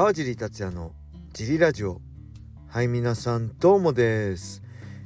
[0.00, 0.92] 川尻達也の
[1.34, 2.00] ジリラジオ。
[2.68, 4.62] はい皆さんどうもです、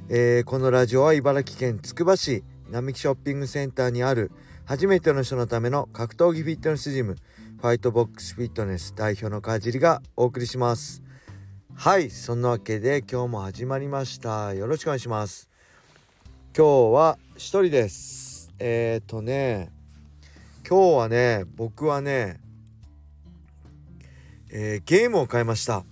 [0.07, 4.31] えー、このラジオは茨城県つくば市並木ショッピングセンターにある
[4.63, 7.17] 初めての人のための格闘技フィットネスジム。
[7.59, 11.03] ファイトボックスフィットネス代表の川尻がお送りします。
[11.75, 14.53] はいそんなわけで今日も始まりました。
[14.53, 15.49] よろしくお願いします。
[16.57, 18.49] 今日は一人です。
[18.59, 19.73] えっ、ー、とね
[20.65, 22.39] 今日はね僕はね
[24.57, 25.83] えー、ゲームを買いました、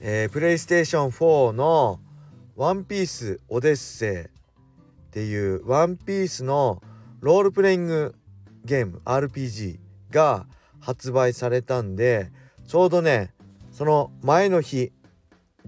[0.00, 2.00] えー、プレイステーション4の
[2.56, 6.82] 「ワンピースオデッセイ」っていうワンピースの
[7.20, 8.16] ロールプレイング
[8.64, 9.78] ゲーム RPG
[10.10, 10.48] が
[10.80, 12.32] 発売されたんで
[12.66, 13.32] ちょうどね
[13.70, 14.90] その前の日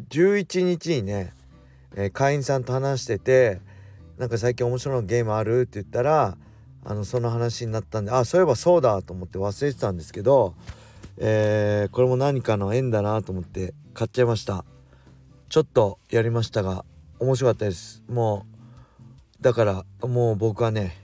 [0.09, 1.33] 11日にね、
[1.95, 3.61] えー、会員さんと話してて
[4.17, 5.61] なんか最近面白いゲームある？
[5.61, 6.37] って言ったら
[6.85, 10.57] あのその話になったんであそういえばそうだと思って忘れてたんですけど
[11.21, 14.65] えー、これも何かの縁だなと思って買っちゃいました。
[15.49, 16.85] ちょっとやりましたが
[17.19, 18.03] 面白かったです。
[18.09, 18.47] も
[19.41, 20.97] うだからもう僕はね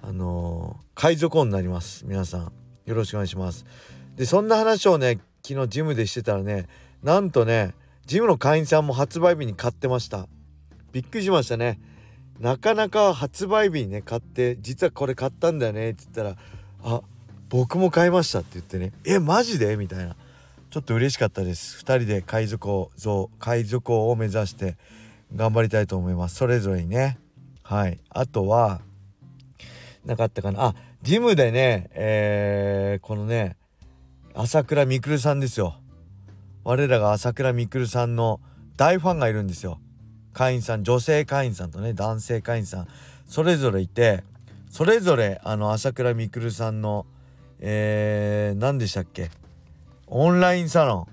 [0.00, 2.06] あのー、海賊王になります。
[2.06, 2.52] 皆さん。
[2.84, 3.64] よろしくお願いします。
[4.16, 6.66] でそんな話をね昨日ジムでしてたらね
[7.02, 7.74] なんとね
[8.06, 10.26] ジムの会員さんも発売日に買ってました。
[10.92, 11.80] びっくりしましたね。
[12.40, 16.36] なかなか発売日にね買って実はこれ買ったんだよねって言ったら
[16.82, 17.02] あ
[17.52, 19.76] 僕も買いましたって言ってねえマジで？
[19.76, 20.16] みたいな。
[20.70, 21.84] ちょっと嬉しかったです。
[21.84, 24.78] 2人で海賊王像海賊王を目指して
[25.36, 26.36] 頑張りたいと思います。
[26.36, 27.18] それぞれにね。
[27.62, 28.00] はい。
[28.08, 28.80] あとは
[30.06, 30.64] なかったかな。
[30.68, 33.56] あジムでねえー、このね
[34.32, 35.76] 朝倉未来さんですよ。
[36.64, 38.40] 我らが朝倉未来さんの
[38.78, 39.78] 大ファンがいるんですよ。
[40.32, 42.88] 会員さん女性会員さんとね男性会員さん。
[43.26, 44.24] それぞれいて
[44.70, 47.04] それぞれあの朝倉未来さんの
[47.64, 49.30] えー、何でしたっけ？
[50.08, 51.06] オンラインサロ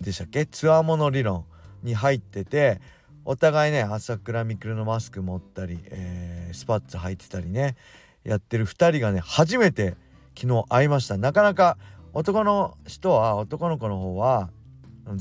[0.00, 0.44] ンでしたっけ？
[0.44, 1.46] つわもの理論
[1.82, 2.78] に入ってて
[3.24, 7.76] お互いね朝倉未来のマスク持ったり、えー、スパッツ履いてたりね
[8.22, 9.96] やってる2人がね初めて
[10.38, 11.16] 昨日会いました。
[11.16, 11.78] なかなか
[12.12, 14.50] 男の人は男の子の方は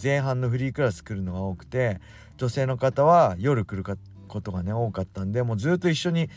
[0.03, 2.01] 前半のフリークラス来るのが多くて
[2.35, 3.97] 女性の方は夜来る
[4.27, 6.29] ことがね多かったんでもうずっと一緒に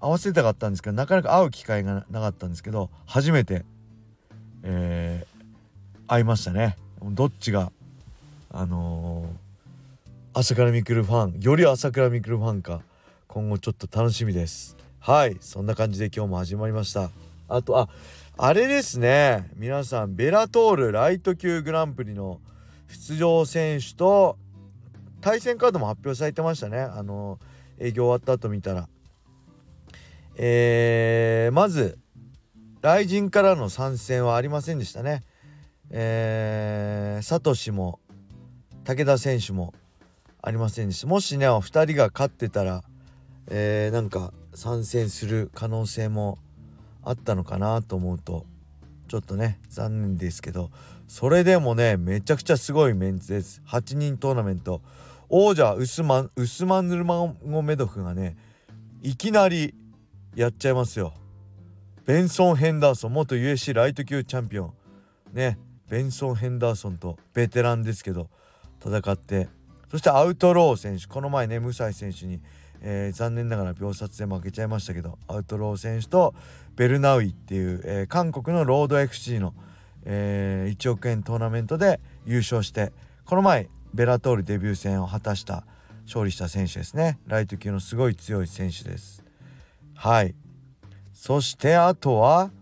[0.00, 3.64] 合わせたかったんですけどなかなか会う機会がなかったんですけど初めて、
[4.62, 6.76] えー、会いましたね。
[7.02, 7.72] どっちが
[8.50, 12.80] あのー、朝倉未来ファンより朝倉未来ファンか
[13.26, 14.76] 今後ちょっと楽しみです。
[15.00, 17.10] はいそんな感じで今日も始まりました。
[17.48, 17.88] あとあ
[18.36, 19.50] あれですね。
[19.56, 22.40] 皆さんベラトールライト級グランプリの
[22.88, 24.36] 出場選手と
[25.20, 26.80] 対戦カードも発表されてましたね。
[26.80, 27.38] あの
[27.78, 28.88] 営業終わった後見たら。
[30.40, 31.98] えー、まず
[32.80, 35.24] 雷神からの参戦はありませんでしたね。
[35.90, 37.98] えー、サトシも
[38.84, 39.74] 武田選手も
[40.40, 41.08] ありませんでした。
[41.08, 42.84] もしね2人が勝ってたら、
[43.48, 46.38] えー、なんか参戦する可能性も
[47.02, 48.46] あったのかなと思うと
[49.08, 50.70] ちょっとね残念ですけど
[51.08, 54.82] それでもねめちゃくちゃすごいメンツです8人トーナメント
[55.28, 58.36] 王者ウスマンウスマンヌルマゴメドフがね
[59.02, 59.74] いきなり
[60.34, 61.14] やっちゃいますよ。
[62.06, 64.72] ベンソン・ヘンダーソン元 USC ライト級チャンピオン。
[65.32, 65.58] ね
[65.88, 68.28] ベンソン・ヘンダーソンとベテランですけど
[68.80, 69.48] 戦って。
[69.90, 72.40] そしてアウトロー選手この前ねムサイ選手に、
[72.82, 76.34] えー、残念ながら秒殺で負けちゃいましたけどアウトロー選手と
[76.76, 79.54] ベルナウイっていう、えー、韓国のロード FC の、
[80.04, 82.92] えー、1億円トーナメントで優勝して
[83.24, 85.64] この前ベラトールデビュー戦を果たした
[86.04, 87.18] 勝利した選手ですね。
[87.26, 89.27] ライト級のすごい強い選手です。
[89.98, 90.36] はい。
[91.12, 92.52] そしてあとは、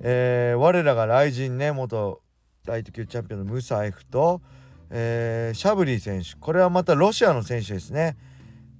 [0.00, 2.20] えー、我らが雷神ね元
[2.64, 4.42] ライト級チャンピオンのムサエフと、
[4.90, 6.34] えー、シャブリー選手。
[6.40, 8.16] これはまたロシアの選手ですね。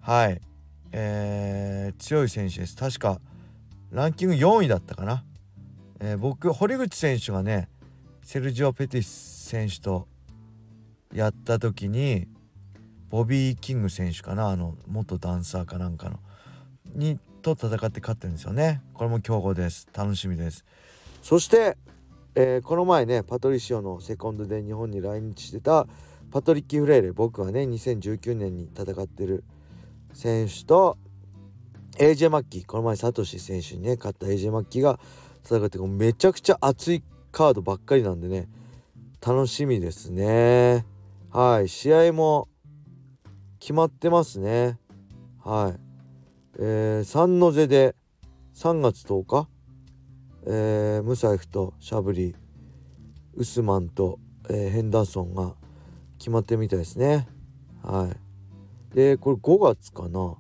[0.01, 0.41] はい、
[0.91, 2.75] えー、強い選手です。
[2.75, 3.21] 確か
[3.93, 5.23] ランキング4位だったかな、
[6.01, 7.69] えー、僕堀口選手がね
[8.25, 10.09] セルジオ・ペティス選手と
[11.15, 12.27] やった時に
[13.11, 16.19] ボビー・キング選手かなあの元ダンサーかなんかの
[16.97, 18.81] にと戦って勝ってるんですよね。
[18.95, 19.89] これも強豪です。
[19.93, 20.65] 楽しみです。
[21.23, 21.77] そして、
[22.35, 25.87] えー、この前ねパトリシオのセコンドで日本に来日してた
[26.31, 29.45] パトリッキー・フレイレ僕はね2019年に戦ってる
[30.15, 30.97] 選手と
[31.99, 34.99] AJ マッキーこの前サトシ選手にね勝った AJ マッキーが
[35.45, 38.49] 戦ってめちゃくちゃ熱いカードばっかりなんでね
[39.21, 40.87] 楽しみですね。
[41.31, 42.49] はい試合も
[43.61, 44.79] 決まってますね。
[45.45, 45.92] はい。
[46.59, 47.95] えー、三ノ瀬で
[48.55, 49.49] 3月10日、
[50.47, 52.35] えー、ムサイフとシャブリ
[53.35, 54.19] ウスマンと
[54.49, 55.55] えー、ヘンダーソンが
[56.19, 57.29] 決まってるみたいですね。
[57.83, 58.11] は
[58.93, 58.95] い。
[58.95, 60.37] でこれ5月かな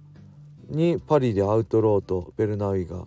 [0.68, 3.06] にパリでアウトローとベルナウイが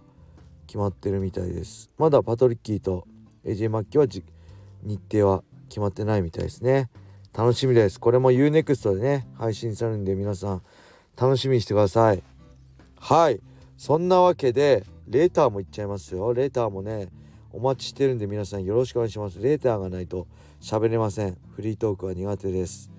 [0.68, 1.90] 決まってるみたいです。
[1.98, 3.08] まだパトリッキーと
[3.44, 6.90] エジェ・マッキーは日程は決まってないみたいですね。
[7.38, 8.00] 楽しみです。
[8.00, 10.62] これも UNEXT でね配信されるんで皆さん
[11.20, 12.24] 楽しみにしてください。
[13.08, 13.40] はい。
[13.78, 16.34] そんなわけでレーターもいっちゃいますよ。
[16.34, 17.10] レーターもね
[17.54, 19.40] お待ちしてるんで皆さんよろしくお願いします。
[19.40, 20.26] レーターがないと
[20.60, 21.38] 喋れません。
[21.56, 22.90] フリートークは苦手です。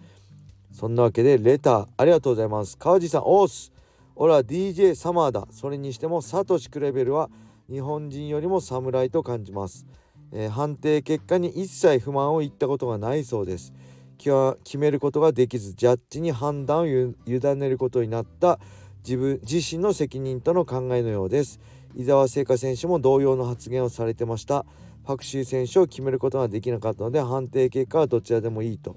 [0.70, 2.78] そんなわけでレターありがとうございます。
[2.78, 3.72] 川地さんオース
[4.14, 5.48] 俺は DJ サマーだ。
[5.50, 7.28] それにしてもサトシクレベルは
[7.68, 9.86] 日本人よりも侍と感じます、
[10.30, 13.72] えー、判定結果に一切不満を言ったことがないそうです。
[14.18, 18.60] 決めることができずジャッジに判断を委ねることになった
[19.06, 21.60] 自分自身の責任との考えのようです。
[21.94, 24.66] 伊沢聖華選手も同様の発言をされてました。
[25.04, 28.96] パクシー選手を決めることができなかったので判定結果はどちらでもいいと。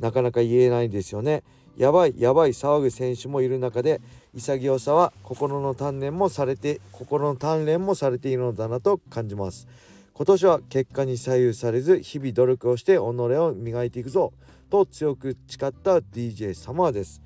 [0.00, 1.42] なかなか言えないですよね。
[1.76, 4.00] やばいやばい騒ぐ選手もいる中で
[4.34, 9.68] 潔さは心の鍛錬もされて心の鍛錬もされているのだなと感じます。
[10.14, 14.32] 今年は結果に左右されず日々努力をして己を磨いていくぞ。
[14.70, 17.25] と強く誓った DJ サマーです。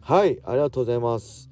[0.00, 1.50] はいありがとうございます。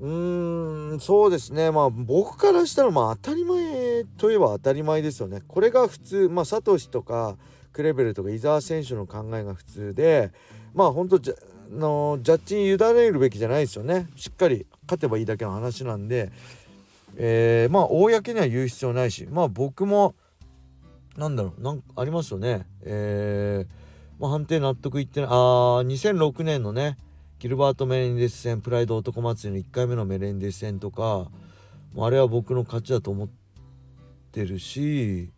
[0.00, 1.70] うーんそうですね。
[1.70, 5.42] まあ僕からしたらまあ当たり前といえば当たり前ですよね。
[5.46, 7.36] これが普通まあサトシとか
[7.72, 10.32] クレベルとか伊沢選手の考えが普通で
[10.74, 11.34] まあ本当じゃ
[11.70, 14.08] のジャッジに委ねるべきじゃないですよね。
[14.16, 16.32] しっかり勝てばいいだけの話なんで、
[17.16, 20.14] えー、まあ公には言う必要ないしまあ僕も
[21.16, 22.66] なんだろうなんかありますよね。
[22.82, 25.28] えー、まあ、判定納得いってない。
[25.30, 26.98] あ2006年のね
[27.44, 31.28] ギルバート・メレンデス戦プライド男祭りの1回目のメレンデス戦とか
[31.94, 33.28] あれは僕の勝ちだと思っ
[34.32, 35.28] てるし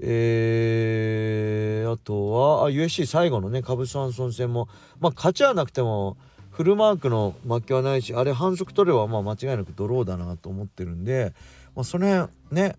[0.00, 4.66] えー、あとはあ USC 最後のねカブス・アンソン戦も
[4.98, 6.16] まあ勝ちはなくても
[6.50, 11.34] フルマークの負けはないしあれ反則取ればまあ間違いなくドローだなと思ってるんで、
[11.76, 12.74] まあ、その辺ね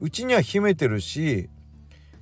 [0.00, 1.50] うちには秘めてるし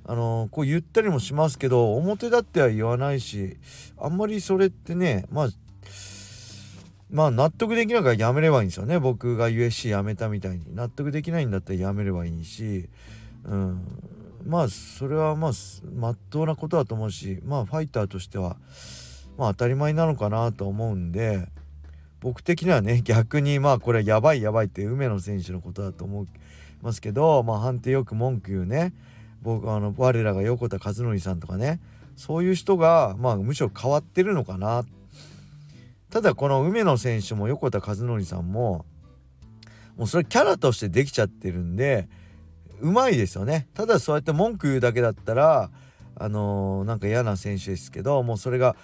[0.05, 3.57] あの、こう言ったりもしますけど表立っては言わないし
[3.97, 5.49] あんまりそれってねまあ
[7.09, 8.97] まあ納得できないからやめればいいんですよね。
[8.97, 10.75] 僕が USC やめたみたいに。
[10.75, 12.89] 納得できないんだったらやめればいいし
[13.45, 13.85] うん。
[14.45, 15.51] まあそれはまあ
[15.95, 18.57] まっとうなことだと思うしまあファイターとしては
[19.37, 21.47] まあ当たり前なのかなと思うんで
[22.19, 26.27] 僕的にはね逆にまあこれはやばいやばいって梅野選手のことだと思い
[26.81, 28.93] ますけどまあ判定よく文句言うね。
[29.43, 31.79] 僕あの我らが横田和則さんとかね
[32.15, 34.83] そういう人がまあむしろ変わってるのかな。
[36.09, 38.85] ただこの梅野選手も横田和則さんも
[39.97, 42.07] もうそれキャラとしてできちゃってるんで
[42.81, 43.67] うまいですよね。
[43.73, 45.71] ただそうやって文句言うだけだったら
[46.15, 48.75] あのー、なんか嫌な選手ですけどもうそれが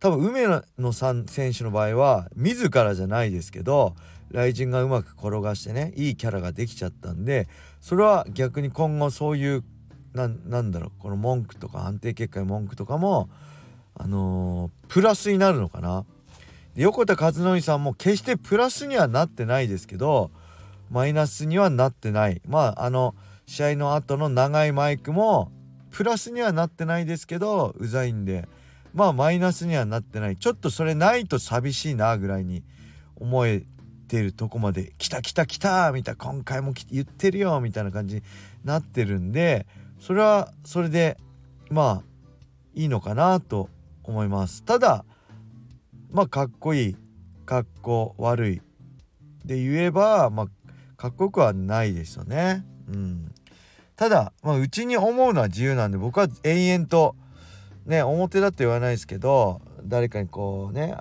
[0.00, 0.46] 多分梅
[0.78, 3.94] 野さん選手の場合は自らじゃないですけど
[4.32, 7.48] 雷神がうまく転がしてねいいキャラができちゃったんで
[7.80, 9.64] それは逆に今後そういう
[10.14, 13.28] なんだろうこの文句とか安定結果の文句とかも
[13.94, 16.04] あのー、プラスになるのかな
[16.74, 20.30] 横田和則さんも決してプラスにはなってないですけど
[20.90, 23.14] マイナスにはなってないまああの
[23.46, 25.52] 試合の後の長いマイクも
[25.90, 28.48] プラスにはなってないですけどうざいんで
[28.94, 32.62] まあマイナスにはなってないちょっとそれないと寂しいなぐらいに
[33.16, 33.64] 思え
[34.08, 38.22] てるとこまで「来た来た来た!」みたいな「今回も言ってるよ」みたいな感じに
[38.64, 39.66] なってるんで
[40.00, 41.18] それはそれで
[41.70, 42.02] まあ
[42.74, 43.68] いいのかなと
[44.02, 44.64] 思います。
[44.64, 45.04] ただ
[46.10, 46.96] まあかっこいい
[47.46, 48.62] かっこ悪い。
[49.44, 50.46] で言えばまあ
[50.96, 52.64] かっこよくはないですよね。
[52.88, 53.34] うん。
[53.96, 57.16] ただ、まあ、うちに思うのは自由なんで僕は延々と
[57.84, 60.96] ね表だって言わないですけど誰かにこうね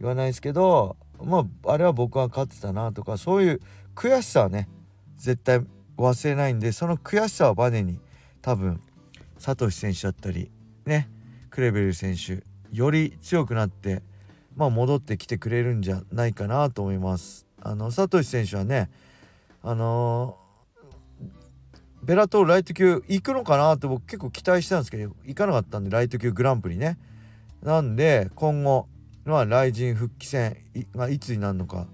[0.00, 3.60] 言わないですけどまああれは僕は勝ってたなとかそういう
[3.94, 4.68] 悔しさはね
[5.16, 5.60] 絶対
[5.96, 8.00] 忘れないんでその悔しさをバネに
[8.42, 8.80] 多分
[9.38, 10.50] サトシ選手だったり
[10.86, 11.08] ね
[11.50, 12.42] クレベル選手
[12.72, 14.02] より強くなって
[14.56, 17.46] まあ戻ってきてくれるんじゃないかなと思います。
[17.62, 18.90] あのサトシ選手はね
[19.62, 20.36] あの
[22.02, 26.98] ベラトールライト級行くのかなって僕結構期待してたんですけど行かなかったんでライト級グランプリね
[27.62, 28.88] なんで今後
[29.24, 30.56] まあ雷神復帰戦
[30.96, 31.86] がいつになるのか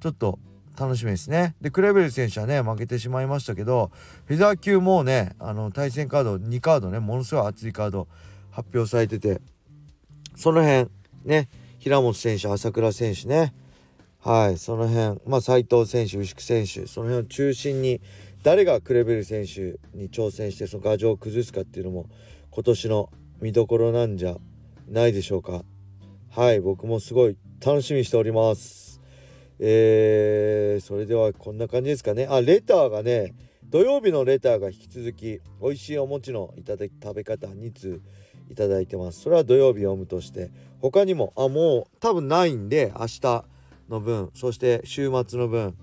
[0.00, 0.38] ちょっと
[0.80, 1.54] 楽しみですね。
[1.60, 3.90] でクレベル選手はね負けてしまいましたけど
[4.24, 8.08] フェザー級もねあの対戦カード2カードねものすごい熱いカード
[8.50, 9.42] 発表されてて
[10.36, 10.88] その辺
[11.26, 13.52] ね平本選手朝倉選手ね
[14.20, 18.00] はいその辺まあ斉藤選手牛久選手その辺を中心に
[18.42, 22.06] 誰がクレベル選手に挑戦してその牙城を崩すかっていうのも
[22.50, 23.10] 今年の
[23.42, 24.36] 見どころなんじゃ
[24.88, 25.62] ないでしょうか。
[26.30, 28.89] はい僕もすごい楽しみにしております。
[29.62, 32.26] えー、それではこんな感じですかね。
[32.28, 33.34] あレターがね
[33.68, 38.00] 土曜日のレターが引き続き美味しいお餅のいただき食べ方2通
[38.50, 39.20] いただいてます。
[39.20, 40.50] それは土曜日読むとして
[40.80, 43.44] 他にもあもう多分ないんで明日
[43.90, 45.74] の分そして週末の分1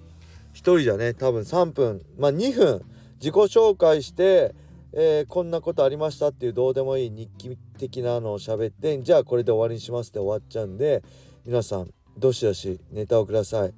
[0.53, 2.83] 人じゃね多分3分まあ2分
[3.19, 4.55] 自己紹介して
[4.93, 11.03] えー、こんなことありましたっていうどうでもいい日記的なのを喋ってじゃあこれで終わりにしますって終わっちゃうんで
[11.45, 13.73] 皆さんどしどしネタをください。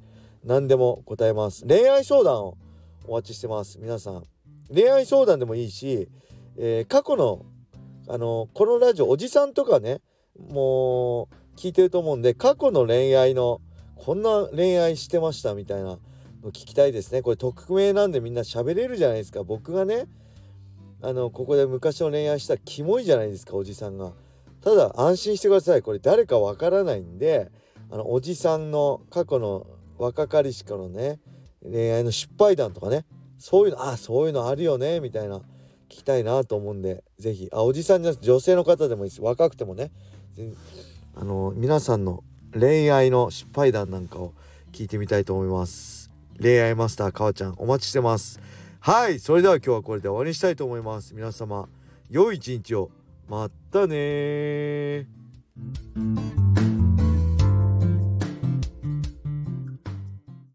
[0.46, 1.66] 何でも答えます。
[1.68, 2.58] 恋愛相談を
[3.06, 3.78] お待ちしてます。
[3.80, 4.24] 皆さん。
[4.74, 6.08] 恋愛相談でもいいし、
[6.58, 7.46] えー、過去の
[8.08, 10.02] あのこのラジオおじさんとかね
[10.38, 13.62] もう聞いてると思うんで過去の恋愛の
[13.96, 16.00] こんな恋愛してましたみたいなの
[16.48, 17.22] 聞きたいですね。
[17.22, 19.44] これ匿名なんでみんな喋れるじゃないですか。
[19.44, 20.06] 僕がね
[21.02, 24.14] あのここで昔の恋愛したらキモいじゃないですかおじさんが。
[24.62, 25.82] ただ安心してください。
[25.82, 27.52] これ誰かわからないんで
[27.92, 29.66] あのおじさんの過去の
[29.98, 31.20] 若かりしかのね
[31.64, 33.06] 恋愛の失敗談とかね
[33.38, 35.44] そういうのあそういうのあるよねみたいな聞
[35.90, 39.22] きたいなと思うんで是非あおじさんじゃなくて女性の方でもいいです。
[39.22, 39.92] 若くてもね。
[41.16, 44.34] あの皆さんの恋愛の失敗談なんかを
[44.72, 46.12] 聞いてみたいと思います。
[46.40, 48.40] 恋愛マスターかわちゃんお待ちしてます。
[48.80, 51.14] はいそれでは今日はこれで終わりにしたいと思います。
[51.14, 51.68] 皆様
[52.10, 52.92] 良い一日を。
[53.28, 55.06] またね